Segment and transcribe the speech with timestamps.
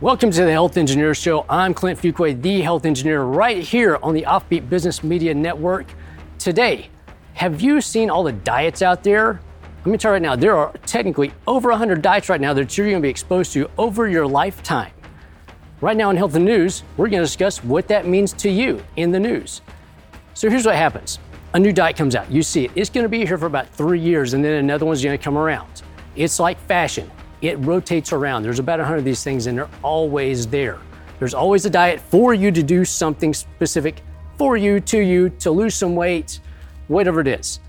[0.00, 1.44] Welcome to the Health Engineer Show.
[1.48, 5.86] I'm Clint Fuquay, the health engineer, right here on the Offbeat Business Media Network.
[6.38, 6.88] Today,
[7.34, 9.40] have you seen all the diets out there?
[9.78, 12.78] Let me tell you right now, there are technically over 100 diets right now that
[12.78, 14.92] you're going to be exposed to over your lifetime.
[15.80, 18.80] Right now in Health and News, we're going to discuss what that means to you
[18.94, 19.62] in the news.
[20.34, 21.18] So here's what happens
[21.54, 22.70] a new diet comes out, you see it.
[22.76, 25.24] It's going to be here for about three years, and then another one's going to
[25.24, 25.82] come around.
[26.14, 27.10] It's like fashion,
[27.42, 28.42] it rotates around.
[28.42, 30.78] There's about 100 of these things, and they're always there.
[31.18, 34.02] There's always a diet for you to do something specific
[34.36, 36.40] for you, to you, to lose some weight,
[36.86, 37.60] whatever it is.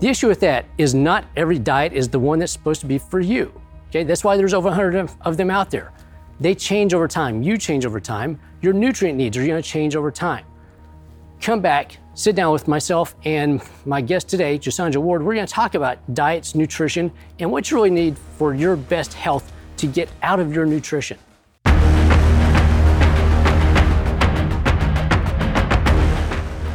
[0.00, 2.98] The issue with that is not every diet is the one that's supposed to be
[2.98, 3.52] for you.
[3.90, 5.92] Okay, that's why there's over 100 of them out there.
[6.40, 7.42] They change over time.
[7.42, 8.38] You change over time.
[8.62, 10.44] Your nutrient needs are going to change over time.
[11.40, 15.22] Come back, sit down with myself and my guest today, Jasanja Ward.
[15.22, 19.14] We're going to talk about diets, nutrition, and what you really need for your best
[19.14, 21.16] health to get out of your nutrition.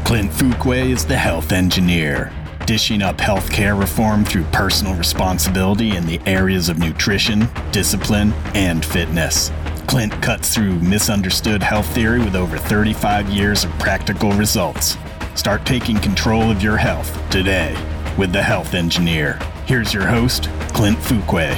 [0.05, 2.31] Clint Fuquay is the health engineer,
[2.65, 9.51] dishing up healthcare reform through personal responsibility in the areas of nutrition, discipline, and fitness.
[9.87, 14.97] Clint cuts through misunderstood health theory with over 35 years of practical results.
[15.35, 17.75] Start taking control of your health today
[18.17, 19.39] with the Health Engineer.
[19.65, 21.53] Here's your host, Clint Fuquay.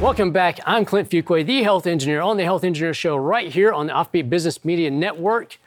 [0.00, 0.60] Welcome back.
[0.66, 3.92] I'm Clint Fuquay, the Health Engineer on the Health Engineer Show right here on the
[3.92, 5.58] Offbeat Business Media Network.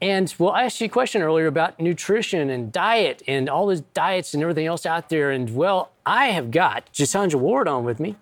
[0.00, 3.82] And well, I asked you a question earlier about nutrition and diet and all those
[3.82, 5.30] diets and everything else out there.
[5.30, 8.16] And well, I have got Jasanja Ward on with me.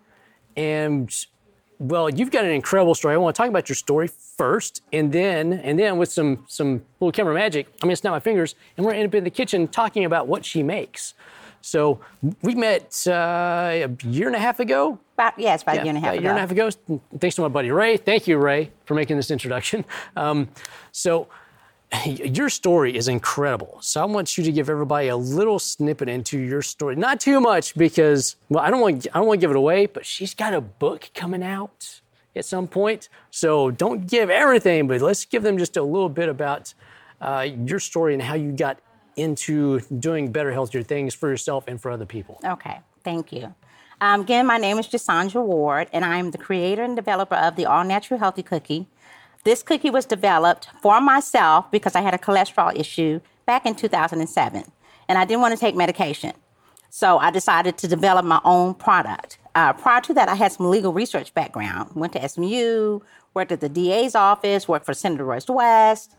[0.56, 1.14] And
[1.78, 3.14] well, you've got an incredible story.
[3.14, 6.82] I want to talk about your story first, and then and then with some some
[7.00, 9.30] little camera magic, I'm gonna snap my fingers, and we're gonna end up in the
[9.30, 11.14] kitchen talking about what she makes.
[11.62, 12.00] So
[12.42, 14.98] we met uh, a year and a half ago.
[15.14, 16.14] About, yeah, it's about yeah, a year and a half ago.
[16.14, 16.22] a ago.
[16.22, 17.00] year and a half ago.
[17.18, 17.96] Thanks to my buddy Ray.
[17.96, 19.84] Thank you, Ray, for making this introduction.
[20.16, 20.48] Um,
[20.92, 21.28] so
[22.06, 23.78] your story is incredible.
[23.81, 26.97] So I want you to give everybody a little snippet into your story.
[26.97, 29.87] Not too much because well, I don't want I don't want to give it away,
[29.87, 32.00] but she's got a book coming out
[32.37, 33.09] at some point.
[33.31, 36.75] So don't give everything, but let's give them just a little bit about
[37.20, 38.78] uh, your story and how you got
[39.16, 42.41] into doing better, healthier things for yourself and for other people.
[42.44, 43.54] Okay, thank you.
[44.00, 47.66] Um, again, my name is Jasanja Ward, and I'm the creator and developer of the
[47.66, 48.87] All Natural Healthy Cookie
[49.44, 54.64] this cookie was developed for myself because I had a cholesterol issue back in 2007,
[55.08, 56.32] and I didn't want to take medication.
[56.90, 59.38] So I decided to develop my own product.
[59.54, 61.90] Uh, prior to that, I had some legal research background.
[61.94, 63.00] Went to SMU,
[63.32, 66.16] worked at the DA's office, worked for Senator Royce West,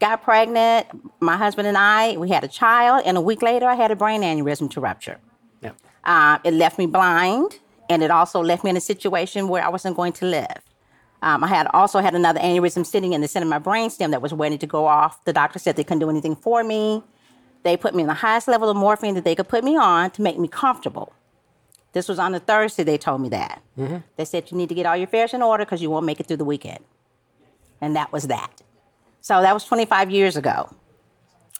[0.00, 0.86] got pregnant.
[1.20, 3.96] My husband and I, we had a child, and a week later, I had a
[3.96, 5.18] brain aneurysm to rupture.
[5.62, 5.76] Yep.
[6.04, 7.58] Uh, it left me blind,
[7.90, 10.62] and it also left me in a situation where I wasn't going to live.
[11.24, 14.20] Um, I had also had another aneurysm sitting in the center of my brainstem that
[14.20, 15.24] was waiting to go off.
[15.24, 17.02] The doctor said they couldn't do anything for me.
[17.62, 20.10] They put me on the highest level of morphine that they could put me on
[20.10, 21.14] to make me comfortable.
[21.94, 23.62] This was on a Thursday, they told me that.
[23.78, 23.96] Mm-hmm.
[24.16, 26.20] They said, You need to get all your affairs in order because you won't make
[26.20, 26.84] it through the weekend.
[27.80, 28.60] And that was that.
[29.22, 30.76] So that was 25 years ago.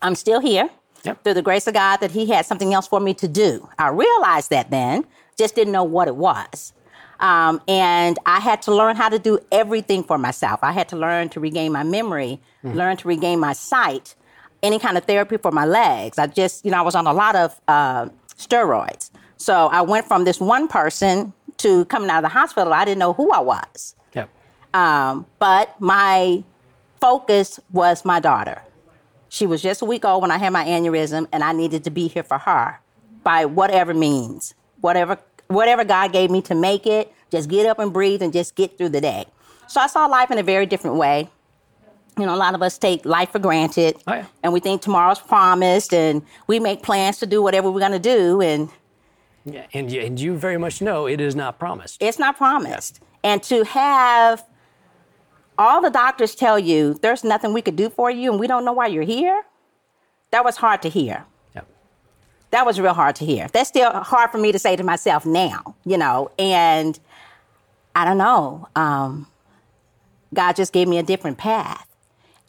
[0.03, 0.69] I'm still here
[1.05, 1.25] yep.
[1.25, 3.67] through the grace of God that He had something else for me to do.
[3.79, 5.07] I realized that then,
[5.39, 6.74] just didn't know what it was.
[7.21, 10.61] Um, and I had to learn how to do everything for myself.
[10.63, 12.75] I had to learn to regain my memory, mm.
[12.75, 14.15] learn to regain my sight,
[14.63, 16.19] any kind of therapy for my legs.
[16.19, 19.11] I just, you know, I was on a lot of uh, steroids.
[19.37, 22.73] So I went from this one person to coming out of the hospital.
[22.73, 23.95] I didn't know who I was.
[24.15, 24.29] Yep.
[24.73, 26.43] Um, but my
[27.01, 28.63] focus was my daughter.
[29.29, 31.91] She was just a week old when I had my aneurysm, and I needed to
[31.91, 32.81] be here for her
[33.23, 35.19] by whatever means, whatever
[35.55, 38.77] whatever God gave me to make it, just get up and breathe and just get
[38.79, 39.27] through the day.
[39.67, 41.29] So I saw life in a very different way.
[42.19, 44.27] You know, a lot of us take life for granted oh, yeah.
[44.45, 47.99] and we think tomorrow's promised and we make plans to do whatever we're going to
[47.99, 48.41] do.
[48.41, 48.71] And
[49.45, 52.01] yeah, and, you, and you very much know it is not promised.
[52.01, 53.01] It's not promised.
[53.01, 53.33] Yeah.
[53.33, 54.45] And to have
[55.59, 58.65] all the doctors tell you there's nothing we could do for you and we don't
[58.65, 59.43] know why you're here,
[60.31, 61.27] that was hard to hear
[62.55, 63.49] that was real hard to hear.
[63.53, 66.31] That's still hard for me to say to myself now, you know.
[66.39, 66.99] And
[67.97, 68.69] I don't know.
[68.77, 69.27] Um,
[70.33, 71.85] God just gave me a different path.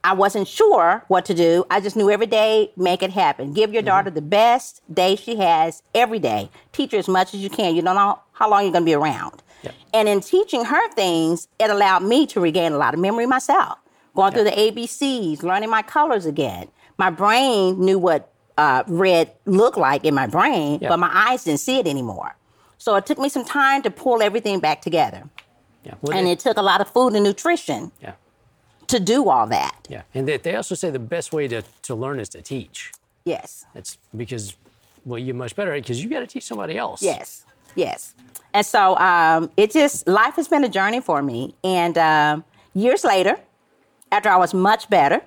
[0.03, 1.65] I wasn't sure what to do.
[1.71, 3.53] I just knew every day, make it happen.
[3.53, 3.87] Give your mm-hmm.
[3.87, 6.51] daughter the best day she has every day.
[6.71, 7.75] Teach her as much as you can.
[7.75, 9.41] You don't know how long you're going to be around.
[9.63, 9.73] Yep.
[9.95, 13.79] And in teaching her things, it allowed me to regain a lot of memory myself.
[14.13, 14.35] Going yep.
[14.35, 16.67] through the ABCs, learning my colors again.
[16.99, 21.59] My brain knew what uh, red looked like in my brain, but my eyes didn't
[21.59, 22.35] see it anymore.
[22.77, 25.23] So it took me some time to pull everything back together.
[25.83, 25.95] Yeah.
[26.01, 28.13] Well, And it took a lot of food and nutrition yeah.
[28.87, 29.87] to do all that.
[29.89, 30.03] Yeah.
[30.13, 32.91] And they, they also say the best way to, to learn is to teach.
[33.23, 33.65] Yes.
[33.73, 34.55] That's because,
[35.05, 37.01] well, you're much better because you got to teach somebody else.
[37.01, 38.13] Yes, yes.
[38.53, 41.55] And so um, it just, life has been a journey for me.
[41.63, 42.43] And um,
[42.73, 43.37] years later,
[44.11, 45.21] after I was much better,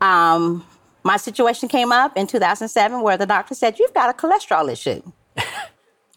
[0.00, 0.64] um,
[1.06, 5.00] my situation came up in 2007 where the doctor said, You've got a cholesterol issue.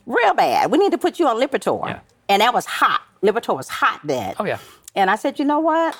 [0.07, 0.71] Real bad.
[0.71, 1.85] We need to put you on Lipitor.
[1.85, 1.99] Yeah.
[2.27, 3.01] And that was hot.
[3.21, 4.33] Lipitor was hot then.
[4.39, 4.57] Oh, yeah.
[4.95, 5.95] And I said, You know what?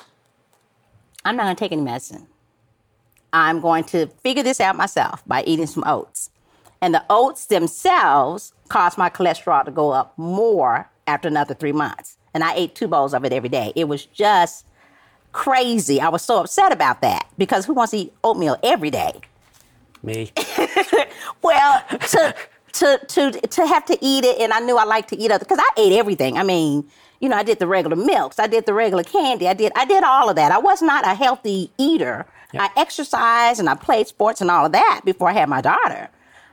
[1.24, 2.26] I'm not going to take any medicine.
[3.32, 6.30] I'm going to figure this out myself by eating some oats.
[6.82, 12.16] And the oats themselves caused my cholesterol to go up more after another three months.
[12.34, 13.72] And I ate two bowls of it every day.
[13.76, 14.66] It was just
[15.32, 16.00] crazy.
[16.00, 19.12] I was so upset about that because who wants to eat oatmeal every day?
[20.02, 20.32] Me.
[21.42, 22.34] Well, to
[22.72, 25.44] to to to have to eat it, and I knew I liked to eat other
[25.44, 26.38] because I ate everything.
[26.38, 26.84] I mean,
[27.20, 29.84] you know, I did the regular milks, I did the regular candy, I did I
[29.84, 30.52] did all of that.
[30.52, 32.26] I was not a healthy eater.
[32.52, 32.64] Yeah.
[32.64, 36.08] I exercised and I played sports and all of that before I had my daughter.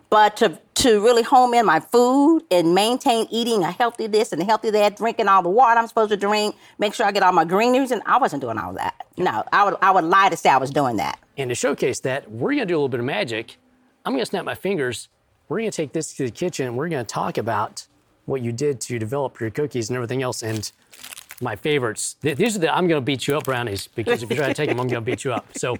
[0.10, 4.42] But to to really home in my food and maintain eating a healthy this and
[4.42, 7.24] a healthy that, drinking all the water I'm supposed to drink, make sure I get
[7.24, 9.06] all my greenies, and I wasn't doing all that.
[9.18, 11.20] No, I would I would lie to say I was doing that.
[11.38, 13.58] And to showcase that, we're going to do a little bit of magic.
[14.06, 15.10] I'm going to snap my fingers.
[15.50, 16.76] We're going to take this to the kitchen.
[16.76, 17.88] We're going to talk about
[18.26, 20.44] what you did to develop your cookies and everything else.
[20.44, 20.72] And
[21.42, 22.16] my favorites.
[22.22, 24.54] These are the I'm going to beat you up brownies because if you try to
[24.54, 25.46] take them, I'm going to beat you up.
[25.56, 25.78] So,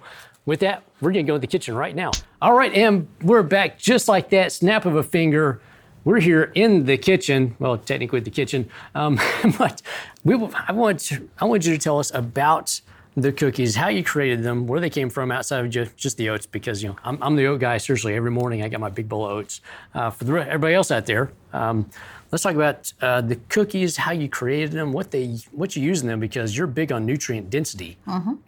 [0.48, 2.10] with that, we're going to go in the kitchen right now.
[2.40, 5.60] All right, and we're back just like that, snap of a finger.
[6.04, 7.54] We're here in the kitchen.
[7.58, 9.20] Well, technically the kitchen, um,
[9.58, 9.82] but
[10.24, 10.36] we.
[10.66, 12.80] I want I want you to tell us about
[13.14, 16.30] the cookies, how you created them, where they came from outside of just, just the
[16.30, 16.46] oats.
[16.46, 17.76] Because you know, I'm, I'm the oat guy.
[17.76, 19.60] Seriously, every morning I got my big bowl of oats.
[19.92, 21.90] Uh, for the, everybody else out there, um,
[22.30, 26.02] let's talk about uh, the cookies, how you created them, what they, what you use
[26.02, 26.20] in them.
[26.20, 27.98] Because you're big on nutrient density,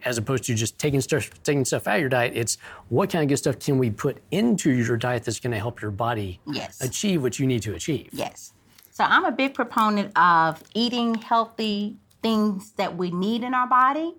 [0.05, 2.33] as opposed to just taking stuff, taking stuff out of your diet.
[2.35, 2.57] It's
[2.89, 5.81] what kind of good stuff can we put into your diet that's going to help
[5.81, 6.81] your body Yes.
[6.81, 8.09] achieve what you need to achieve.
[8.11, 8.53] Yes.
[8.91, 14.13] So I'm a big proponent of eating healthy things that we need in our body,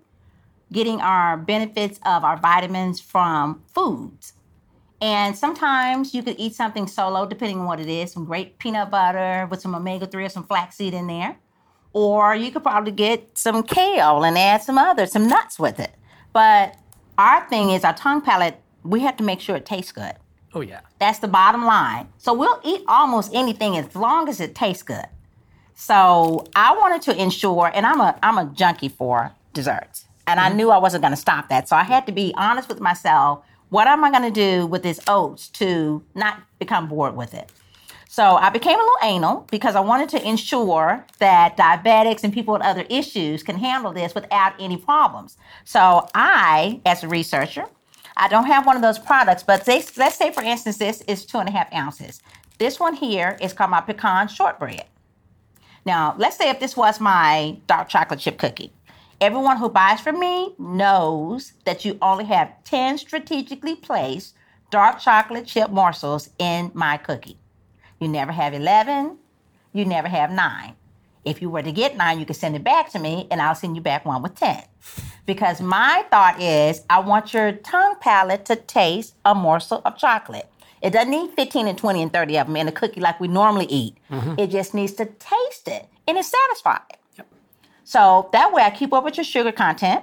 [0.72, 4.32] getting our benefits of our vitamins from foods.
[5.02, 8.88] And sometimes you could eat something solo, depending on what it is, some great peanut
[8.88, 11.36] butter with some omega 3 or some flaxseed in there.
[11.92, 15.90] Or you could probably get some kale and add some other, some nuts with it.
[16.32, 16.76] But
[17.18, 20.14] our thing is our tongue palate, we have to make sure it tastes good.
[20.54, 20.80] Oh yeah.
[21.00, 22.08] That's the bottom line.
[22.18, 25.06] So we'll eat almost anything as long as it tastes good.
[25.74, 30.48] So I wanted to ensure, and I'm a I'm a junkie for desserts, and I
[30.48, 30.58] mm-hmm.
[30.58, 31.68] knew I wasn't going to stop that.
[31.68, 33.44] So I had to be honest with myself.
[33.72, 37.50] What am I going to do with this oats to not become bored with it?
[38.06, 42.52] So I became a little anal because I wanted to ensure that diabetics and people
[42.52, 45.38] with other issues can handle this without any problems.
[45.64, 47.64] So I, as a researcher,
[48.14, 51.24] I don't have one of those products, but they, let's say, for instance, this is
[51.24, 52.20] two and a half ounces.
[52.58, 54.84] This one here is called my pecan shortbread.
[55.86, 58.70] Now, let's say if this was my dark chocolate chip cookie.
[59.22, 64.34] Everyone who buys from me knows that you only have 10 strategically placed
[64.72, 67.38] dark chocolate chip morsels in my cookie.
[68.00, 69.16] You never have 11,
[69.72, 70.74] you never have nine.
[71.24, 73.54] If you were to get nine, you can send it back to me and I'll
[73.54, 74.60] send you back one with 10.
[75.24, 80.50] Because my thought is, I want your tongue palate to taste a morsel of chocolate.
[80.82, 83.28] It doesn't need 15 and 20 and 30 of them in a cookie like we
[83.28, 83.96] normally eat.
[84.10, 84.34] Mm-hmm.
[84.36, 86.98] It just needs to taste it and it's satisfied.
[87.92, 90.02] So that way I keep up with your sugar content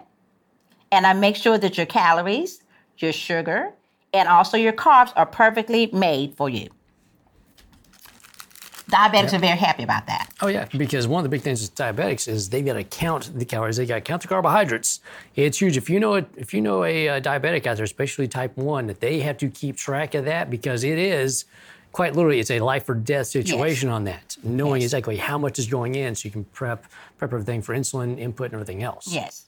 [0.92, 2.62] and I make sure that your calories,
[3.00, 3.72] your sugar,
[4.14, 6.70] and also your carbs are perfectly made for you.
[8.92, 10.32] Diabetics are very happy about that.
[10.40, 13.32] Oh yeah, because one of the big things with diabetics is they've got to count
[13.34, 13.78] the calories.
[13.78, 15.00] They got to count the carbohydrates.
[15.36, 15.76] It's huge.
[15.76, 18.86] If you know it, if you know a, uh diabetic out there, especially type one,
[18.86, 21.46] that they have to keep track of that because it is
[22.00, 24.38] quite literally it's a life or death situation on that.
[24.42, 24.88] Knowing Yes.
[24.88, 26.86] exactly how much is going in, so you can prep
[27.18, 29.06] prep everything for insulin input and everything else.
[29.12, 29.48] Yes.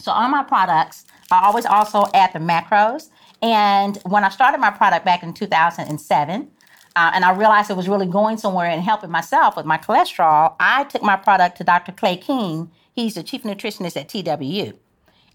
[0.00, 3.10] So on my products, I always also add the macros.
[3.42, 6.50] And when I started my product back in 2007,
[6.96, 10.54] uh, and I realized it was really going somewhere and helping myself with my cholesterol,
[10.58, 11.92] I took my product to Dr.
[11.92, 12.70] Clay King.
[12.94, 14.78] He's the chief nutritionist at TWU.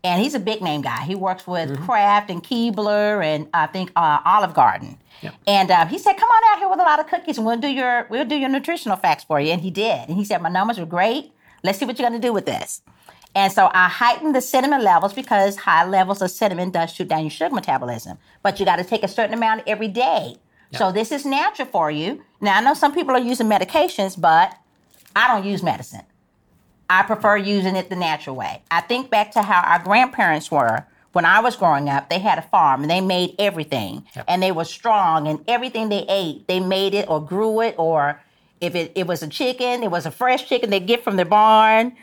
[0.04, 1.04] And he's a big name guy.
[1.04, 4.98] He works with Kraft and Keebler and I think uh, Olive Garden.
[5.46, 7.60] And uh, he said, "Come on out here with a lot of cookies, and we'll
[7.60, 10.10] do your we'll do your nutritional facts for you." And he did.
[10.10, 11.32] And he said, "My numbers were great.
[11.64, 12.82] Let's see what you're going to do with this."
[13.36, 17.22] And so I heightened the cinnamon levels because high levels of cinnamon does shoot down
[17.22, 18.18] your sugar metabolism.
[18.44, 20.36] But you got to take a certain amount every day
[20.74, 22.24] So this is natural for you.
[22.40, 24.56] Now I know some people are using medications, but
[25.16, 26.04] I don't use medicine.
[26.92, 28.62] I prefer using it the natural way.
[28.70, 32.10] I think back to how our grandparents were when I was growing up.
[32.10, 34.26] They had a farm and they made everything, Yep.
[34.28, 35.26] and they were strong.
[35.28, 38.22] And everything they ate, they made it or grew it, or
[38.60, 41.24] if it, it was a chicken, it was a fresh chicken they get from the
[41.26, 41.94] barn.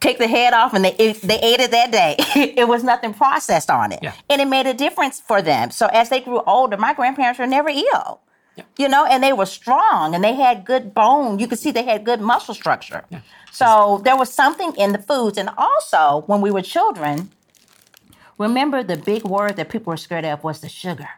[0.00, 2.16] Take the head off, and they it, they ate it that day.
[2.56, 4.14] it was nothing processed on it, Yeah.
[4.30, 5.70] and it made a difference for them.
[5.70, 8.20] So as they grew older, my grandparents were never ill
[8.76, 11.38] you know, and they were strong and they had good bone.
[11.38, 13.04] You could see they had good muscle structure.
[13.50, 15.38] So there was something in the foods.
[15.38, 17.30] And also, when we were children,
[18.38, 21.08] remember the big word that people were scared of was the sugar.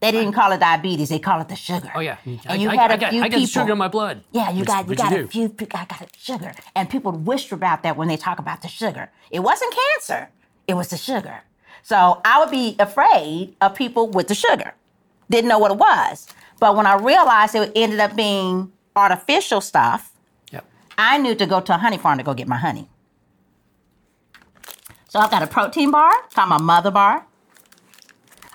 [0.00, 1.90] They didn't call it diabetes; they call it the sugar.
[1.94, 2.18] Oh yeah.
[2.46, 3.46] and you I, had I a got, few I got people.
[3.46, 4.22] sugar in my blood.
[4.32, 5.24] Yeah, you Which- got you got do.
[5.24, 5.56] a few.
[5.72, 9.10] I got sugar, and people would whisper about that when they talk about the sugar.
[9.30, 10.28] It wasn't cancer;
[10.68, 11.40] it was the sugar.
[11.82, 14.74] So I would be afraid of people with the sugar.
[15.30, 16.26] Didn't know what it was,
[16.60, 20.12] but when I realized it ended up being artificial stuff,
[20.52, 20.64] Yep.
[20.96, 22.88] I knew to go to a honey farm to go get my honey.
[25.08, 27.26] So I've got a protein bar called my mother bar.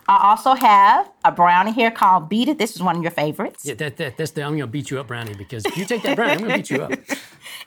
[0.09, 2.57] I also have a brownie here called Beat It.
[2.57, 3.63] This is one of your favorites.
[3.63, 6.01] Yeah, that, that, that's the I'm gonna beat you up brownie because if you take
[6.01, 6.91] that brownie, I'm gonna beat you up.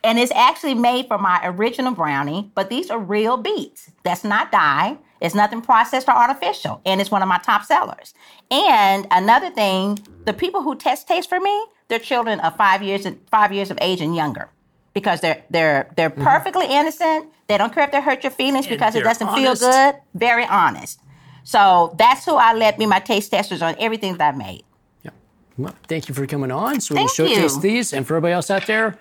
[0.05, 3.91] And it's actually made from my original brownie, but these are real beets.
[4.03, 4.99] That's not dye.
[5.23, 6.83] It's nothing processed or artificial.
[6.85, 8.13] And it's one of my top sellers.
[8.51, 13.07] And another thing, the people who test taste for me, they're children of five years
[13.07, 14.51] and five years of age and younger.
[14.95, 16.25] Because they're they're they're mm-hmm.
[16.25, 17.31] perfectly innocent.
[17.47, 19.95] They don't care if they hurt your feelings because it doesn't feel good.
[20.15, 21.01] Very honest.
[21.45, 24.65] So that's who I let be my taste testers on everything that I made.
[25.05, 25.15] Yep.
[25.57, 26.81] Well, thank you for coming on.
[26.81, 27.63] So we'll showcase you.
[27.63, 27.93] these.
[27.93, 28.99] And for everybody else out there,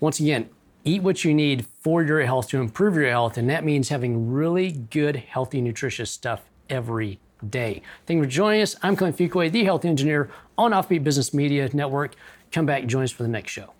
[0.00, 0.48] once again,
[0.84, 3.38] eat what you need for your health to improve your health.
[3.38, 7.82] And that means having really good, healthy, nutritious stuff every day.
[8.06, 8.76] Thank you for joining us.
[8.82, 12.14] I'm Clint Fuquay, the health engineer on Offbeat Business Media Network.
[12.52, 13.72] Come back and join us for the next show.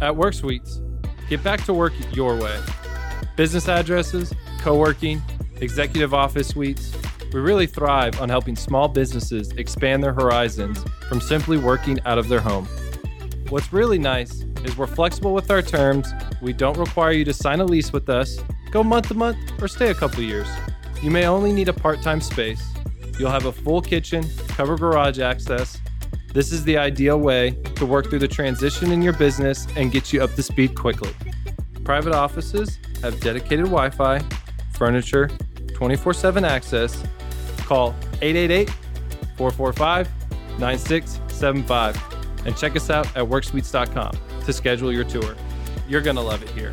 [0.00, 0.82] At Work Suites,
[1.30, 2.60] get back to work your way.
[3.36, 5.22] Business addresses, co working,
[5.60, 6.92] executive office suites.
[7.34, 12.28] We really thrive on helping small businesses expand their horizons from simply working out of
[12.28, 12.66] their home.
[13.50, 16.12] What's really nice is we're flexible with our terms.
[16.40, 18.38] We don't require you to sign a lease with us,
[18.70, 20.48] go month to month, or stay a couple years.
[21.02, 22.64] You may only need a part time space.
[23.18, 25.78] You'll have a full kitchen, covered garage access,
[26.34, 30.12] this is the ideal way to work through the transition in your business and get
[30.12, 31.10] you up to speed quickly.
[31.84, 34.20] Private offices have dedicated Wi Fi,
[34.72, 35.30] furniture,
[35.74, 37.00] 24 7 access.
[37.64, 38.70] Call 888
[39.36, 40.08] 445
[40.58, 45.34] 9675 and check us out at worksuites.com to schedule your tour.
[45.88, 46.72] You're going to love it here.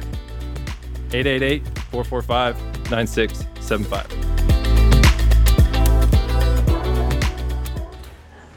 [1.14, 4.32] 888 445 9675.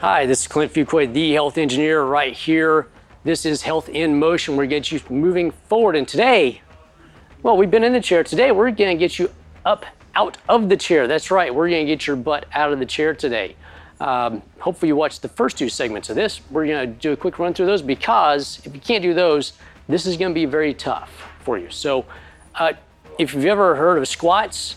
[0.00, 2.88] Hi, this is Clint Fuquay, the health engineer, right here.
[3.22, 4.54] This is Health in Motion.
[4.54, 5.96] We're going to get you moving forward.
[5.96, 6.60] And today,
[7.42, 8.22] well, we've been in the chair.
[8.22, 9.30] Today, we're going to get you
[9.64, 11.06] up out of the chair.
[11.06, 11.54] That's right.
[11.54, 13.56] We're to get your butt out of the chair today.
[14.00, 16.40] Um, hopefully, you watched the first two segments of this.
[16.50, 19.52] We're to do a quick run through those because if you can't do those,
[19.88, 21.70] this is to be very tough for you.
[21.70, 22.04] So,
[22.54, 22.72] uh,
[23.18, 24.76] if you've ever heard of squats,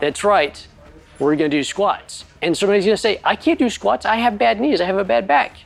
[0.00, 0.66] that's right.
[1.18, 2.24] We're to do squats.
[2.42, 4.04] And somebody's to say, I can't do squats.
[4.04, 4.80] I have bad knees.
[4.80, 5.56] I have a bad back.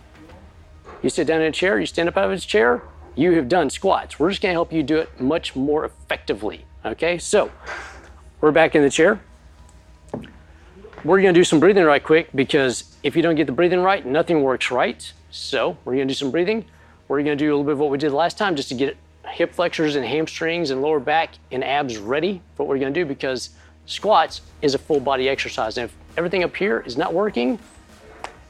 [1.02, 2.82] You sit down in a chair, you stand up out of a chair,
[3.14, 4.18] you have done squats.
[4.18, 6.64] We're just to help you do it much more effectively.
[6.84, 7.50] Okay, so
[8.40, 9.20] we're back in the chair.
[11.04, 13.80] We're going to do some breathing right quick because if you don't get the breathing
[13.80, 15.12] right, nothing works right.
[15.30, 16.64] So we're going to do some breathing.
[17.08, 18.74] We're going to do a little bit of what we did last time just to
[18.74, 18.96] get
[19.28, 23.00] hip flexors and hamstrings and lower back and abs ready for what we're going to
[23.00, 23.50] do because
[23.86, 25.78] squats is a full body exercise.
[25.78, 27.58] And if everything up here is not working,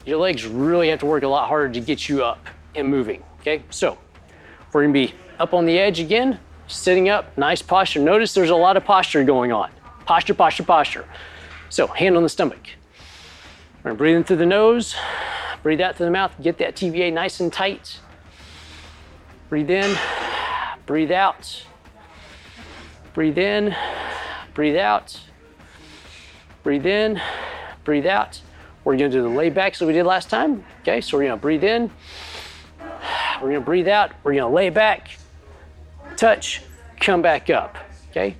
[0.05, 3.23] your legs really have to work a lot harder to get you up and moving.
[3.41, 3.97] Okay, so
[4.73, 7.99] we're gonna be up on the edge again, sitting up, nice posture.
[7.99, 9.71] Notice there's a lot of posture going on.
[10.09, 11.05] Posture, posture, posture.
[11.69, 12.69] So, hand on the stomach.
[13.83, 14.95] We're gonna breathe in through the nose,
[15.61, 17.99] breathe out through the mouth, get that TVA nice and tight.
[19.49, 19.95] Breathe in,
[20.87, 21.63] breathe out.
[23.13, 23.75] Breathe in,
[24.55, 25.21] breathe out.
[26.63, 27.21] Breathe in,
[27.83, 28.41] breathe out.
[28.83, 30.65] We're gonna do the lay backs that we did last time.
[30.81, 31.91] Okay, so we're gonna breathe in,
[33.43, 35.11] we're gonna breathe out, we're gonna lay back,
[36.17, 36.63] touch,
[36.99, 37.77] come back up.
[38.09, 38.35] Okay,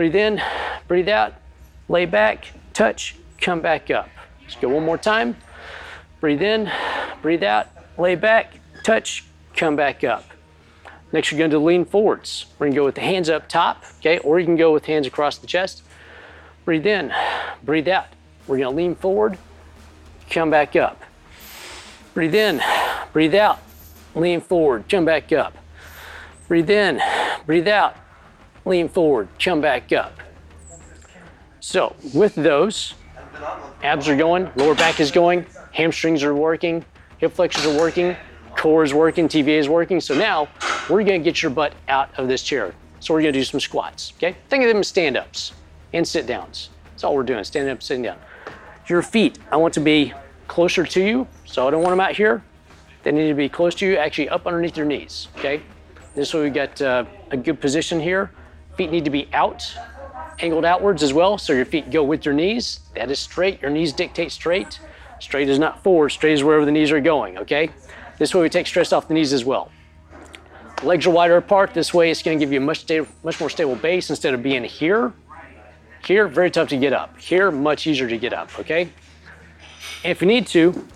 [0.00, 0.40] breathe in,
[0.88, 1.34] breathe out,
[1.90, 4.08] lay back, touch, come back up.
[4.40, 5.36] Let's go one more time.
[6.20, 6.72] Breathe in,
[7.20, 7.66] breathe out,
[7.98, 10.24] lay back, touch, come back up.
[11.12, 12.46] Next, you're going to lean forwards.
[12.58, 14.86] We're going to go with the hands up top, okay, or you can go with
[14.86, 15.82] hands across the chest.
[16.64, 17.12] Breathe in,
[17.62, 18.06] breathe out.
[18.46, 19.36] We're gonna lean forward,
[20.30, 21.02] come back up.
[22.14, 22.62] Breathe in,
[23.12, 23.58] breathe out,
[24.14, 25.58] lean forward, come back up.
[26.48, 27.02] Breathe in,
[27.44, 27.96] breathe out,
[28.64, 30.12] lean forward, come back up.
[31.60, 32.94] So, with those,
[33.82, 36.84] abs are going, lower back is going, hamstrings are working,
[37.18, 38.16] hip flexors are working,
[38.56, 40.00] core is working, TVA is working.
[40.00, 40.48] So now
[40.88, 42.74] we're gonna get your butt out of this chair.
[43.00, 44.36] So we're gonna do some squats, okay?
[44.48, 45.52] Think of them as stand ups
[45.92, 46.70] and sit downs.
[46.90, 48.18] That's all we're doing, standing up, sitting down.
[48.88, 50.12] Your feet, I want to be
[50.48, 52.42] closer to you, so I don't want them out here.
[53.02, 55.62] They need to be close to you, actually up underneath your knees, okay?
[56.14, 58.30] This way we got uh, a good position here.
[58.80, 59.76] Feet need to be out,
[60.38, 62.80] angled outwards as well, so your feet go with your knees.
[62.94, 64.80] That is straight, your knees dictate straight.
[65.18, 67.68] Straight is not forward, straight is wherever the knees are going, okay?
[68.16, 69.70] This way we take stress off the knees as well.
[70.82, 71.74] Legs are wider apart.
[71.74, 74.42] This way it's gonna give you a much, sta- much more stable base instead of
[74.42, 75.12] being here.
[76.06, 77.18] Here, very tough to get up.
[77.18, 78.88] Here, much easier to get up, okay?
[80.04, 80.88] And if you need to,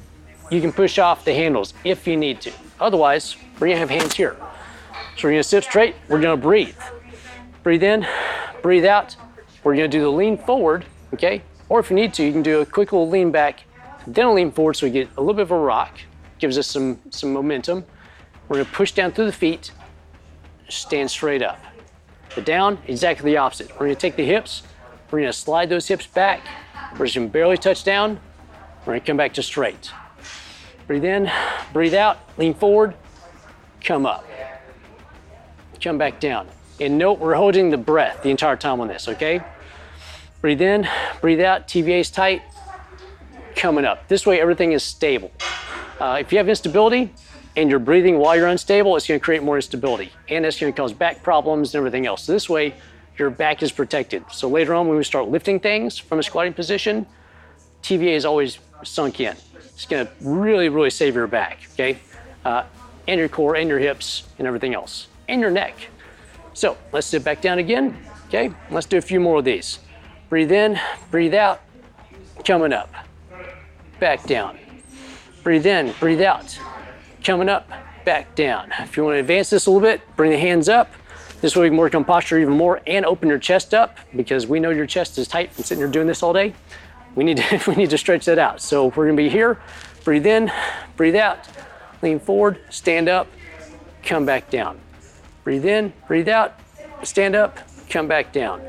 [0.51, 2.53] you can push off the handles if you need to.
[2.81, 4.37] Otherwise, we're gonna have hands here.
[5.19, 6.79] So we're gonna sit straight, we're gonna breathe.
[7.65, 8.07] Breathe in,
[8.61, 9.17] breathe out.
[9.65, 11.41] We're gonna do the lean forward, okay?
[11.71, 13.65] Or if you need to, you can do a quick little lean back,
[14.07, 15.99] then a lean forward so we get a little bit of a rock,
[16.39, 17.87] gives us some, some momentum.
[18.49, 19.73] We're gonna push down through the feet,
[20.69, 21.59] stand straight up.
[22.35, 23.71] The down, exactly the opposite.
[23.73, 24.63] We're gonna take the hips,
[25.11, 26.43] we're gonna slide those hips back.
[26.99, 28.21] We're just gonna barely touch down.
[28.85, 29.91] We're gonna come back to straight.
[30.87, 31.31] Breathe in,
[31.73, 32.95] breathe out, lean forward,
[33.81, 34.29] come up.
[35.81, 36.47] Come back down.
[36.81, 39.41] And note we're holding the breath the entire time on this, okay?
[40.41, 40.89] Breathe in,
[41.21, 42.43] breathe out, TVA is tight,
[43.55, 44.09] coming up.
[44.09, 45.31] This way everything is stable.
[46.01, 47.13] Uh, if you have instability
[47.57, 50.93] and you're breathing while you're unstable, it's gonna create more instability and it's gonna cause
[50.93, 52.25] back problems and everything else.
[52.25, 52.75] So this way,
[53.17, 54.25] your back is protected.
[54.33, 57.07] So later on, when we start lifting things from a squatting position,
[57.83, 59.37] TVA is always sunk in.
[59.55, 61.99] It's gonna really, really save your back, okay?
[62.45, 62.65] Uh,
[63.07, 65.75] and your core and your hips and everything else, and your neck.
[66.55, 67.97] So let's sit back down again,
[68.29, 68.53] okay?
[68.71, 69.81] Let's do a few more of these.
[70.29, 70.79] Breathe in,
[71.11, 71.61] breathe out,
[72.45, 72.93] coming up,
[73.99, 74.59] back down.
[75.43, 76.59] Breathe in, breathe out,
[77.23, 77.69] coming up,
[78.05, 78.73] back down.
[78.79, 80.93] If you want to advance this a little bit, bring the hands up.
[81.41, 84.47] This way we can work on posture even more and open your chest up because
[84.47, 86.55] we know your chest is tight from sitting here doing this all day.
[87.17, 88.63] We need to, we need to stretch that out.
[88.63, 89.61] So we're gonna be here,
[90.05, 90.53] breathe in,
[90.97, 91.49] breathe out,
[92.01, 93.27] lean forward, stand up,
[94.03, 94.81] come back down.
[95.45, 96.59] Breathe in, breathe out,
[97.03, 97.59] stand up,
[97.91, 98.63] come back down.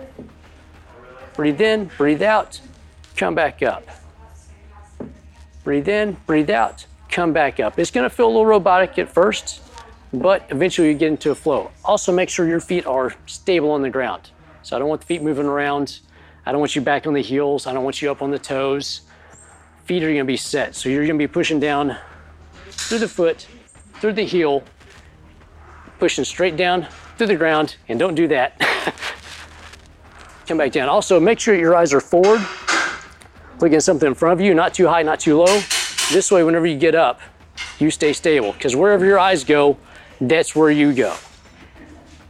[1.33, 2.59] Breathe in, breathe out,
[3.15, 3.88] come back up.
[5.63, 7.79] Breathe in, breathe out, come back up.
[7.79, 9.61] It's gonna feel a little robotic at first,
[10.13, 11.71] but eventually you get into a flow.
[11.85, 14.29] Also make sure your feet are stable on the ground.
[14.61, 15.99] So I don't want the feet moving around.
[16.45, 17.67] I don't want you back on the heels.
[17.67, 19.01] I don't want you up on the toes.
[19.85, 20.75] Feet are gonna be set.
[20.75, 21.95] So you're gonna be pushing down
[22.69, 23.47] through the foot,
[24.01, 24.63] through the heel,
[25.99, 28.60] pushing straight down through the ground, and don't do that.
[30.47, 30.89] Come back down.
[30.89, 32.45] Also, make sure your eyes are forward,
[33.60, 35.62] looking at something in front of you, not too high, not too low.
[36.12, 37.19] This way, whenever you get up,
[37.79, 39.77] you stay stable, because wherever your eyes go,
[40.21, 41.15] that's where you go.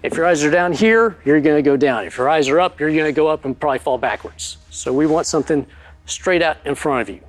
[0.03, 2.05] If your eyes are down here, you're gonna go down.
[2.05, 4.57] If your eyes are up, you're gonna go up and probably fall backwards.
[4.69, 5.65] So we want something
[6.05, 7.21] straight out in front of you.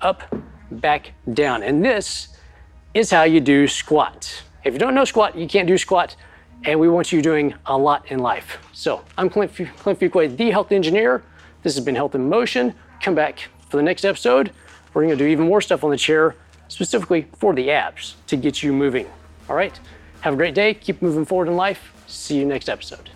[0.00, 0.22] Up,
[0.70, 1.62] back, down.
[1.62, 2.28] And this
[2.94, 4.42] is how you do squat.
[4.64, 6.16] If you don't know squat, you can't do squat,
[6.64, 8.58] and we want you doing a lot in life.
[8.72, 11.22] So I'm Clint, Fu- Clint Fuquay, the health engineer.
[11.62, 12.74] This has been Health in Motion.
[13.02, 14.52] Come back for the next episode.
[14.94, 16.34] We're gonna do even more stuff on the chair,
[16.68, 19.06] specifically for the abs to get you moving.
[19.50, 19.78] All right,
[20.22, 20.72] have a great day.
[20.72, 21.92] Keep moving forward in life.
[22.06, 23.10] See you next episode.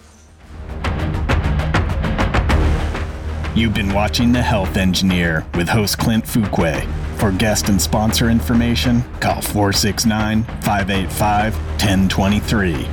[3.55, 6.87] You've been watching The Health Engineer with host Clint Fuquay.
[7.19, 12.89] For guest and sponsor information, call 469 585 1023.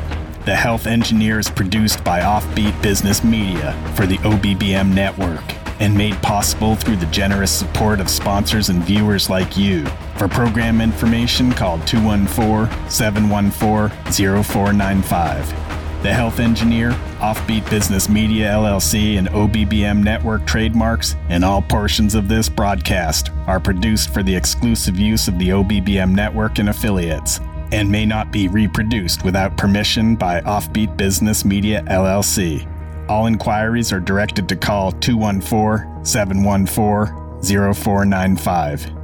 [0.46, 5.44] The Health Engineer is produced by Offbeat Business Media for the OBBM network
[5.80, 9.86] and made possible through the generous support of sponsors and viewers like you.
[10.18, 15.85] For program information, call 214 714 0495.
[16.06, 22.28] The Health Engineer, Offbeat Business Media LLC, and OBBM Network trademarks and all portions of
[22.28, 27.40] this broadcast are produced for the exclusive use of the OBBM Network and affiliates
[27.72, 32.70] and may not be reproduced without permission by Offbeat Business Media LLC.
[33.10, 38.95] All inquiries are directed to call 214 714 0495.